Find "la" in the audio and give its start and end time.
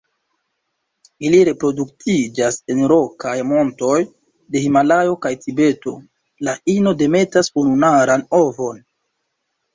6.49-6.57